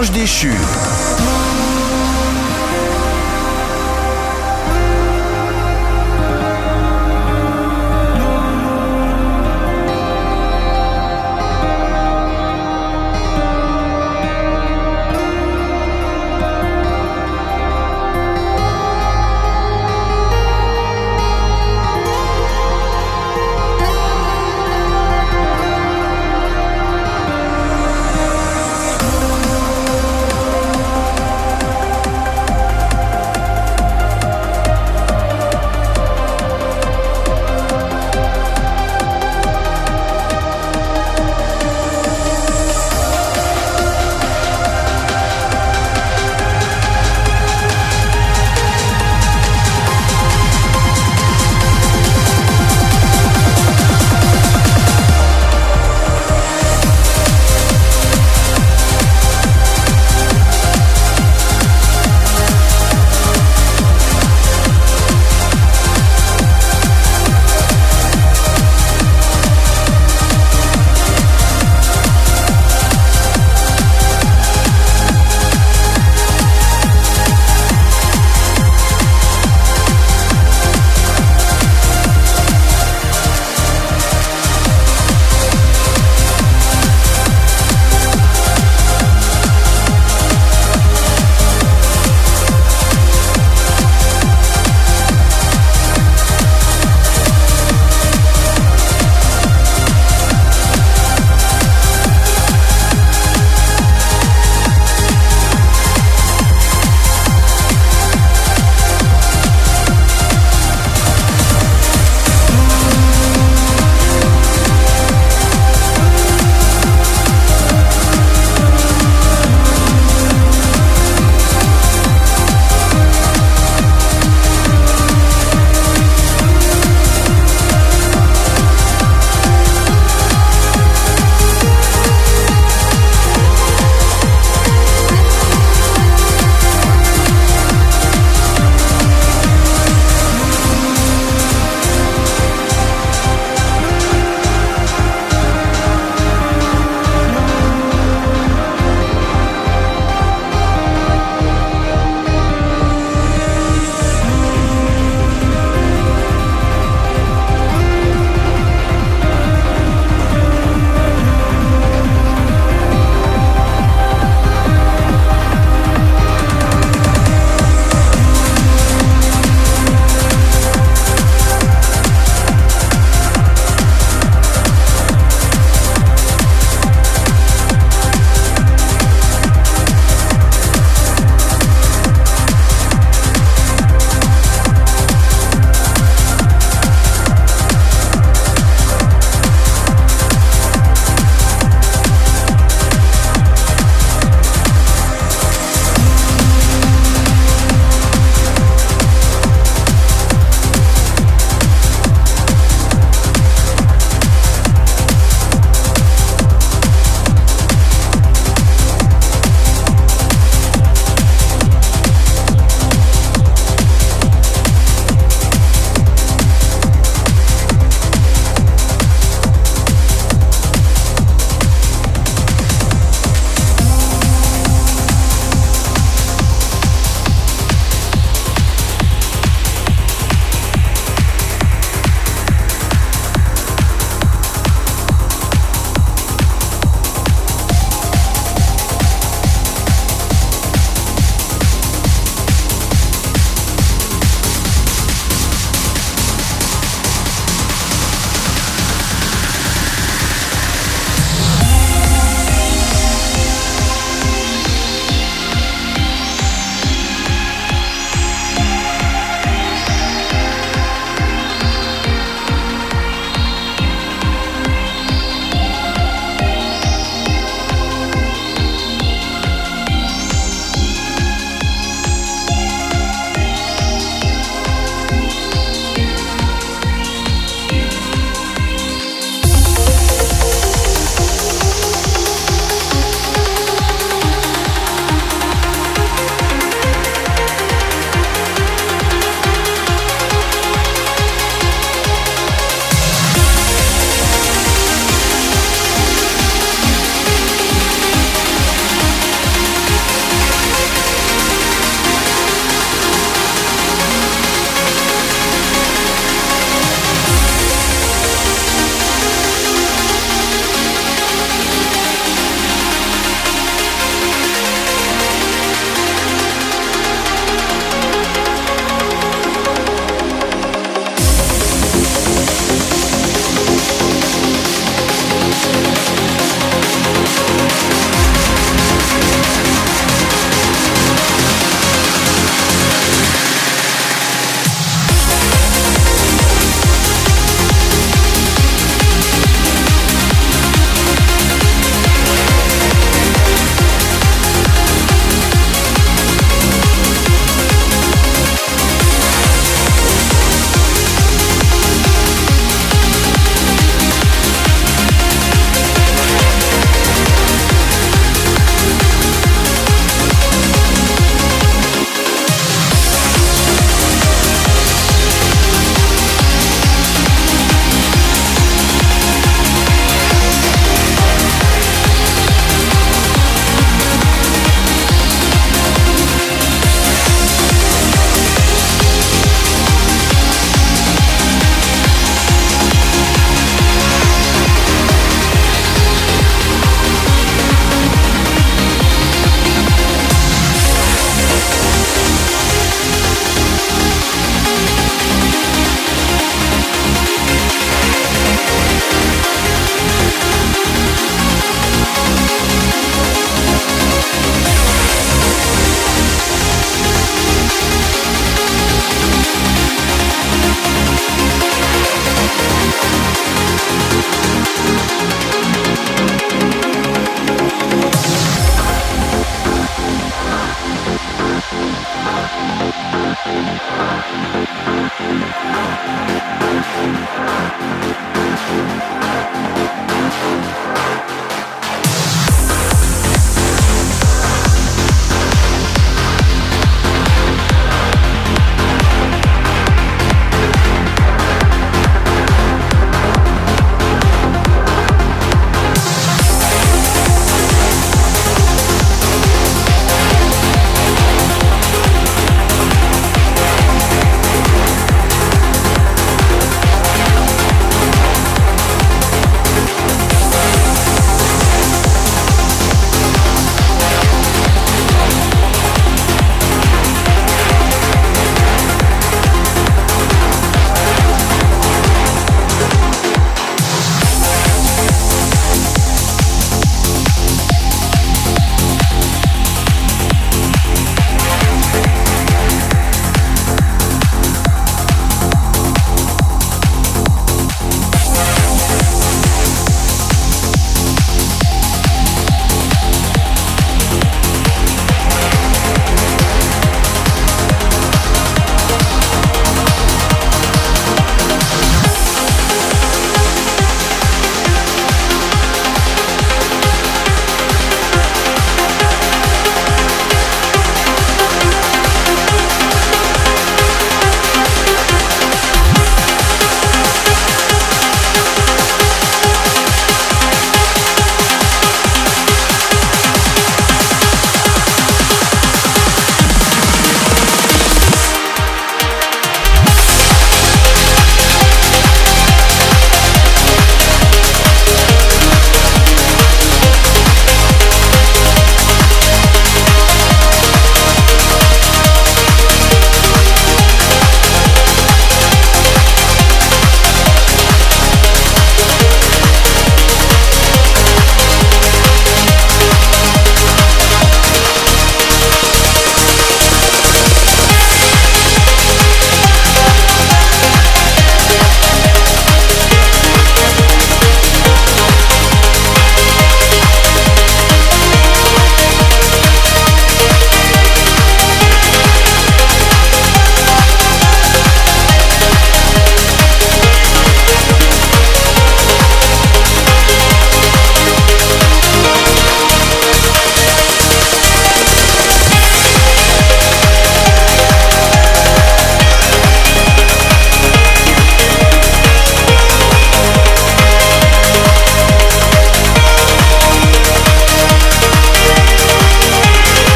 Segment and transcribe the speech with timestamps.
[0.00, 0.50] L'ange déchu.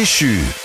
[0.00, 0.59] Déchu.